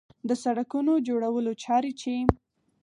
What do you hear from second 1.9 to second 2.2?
چې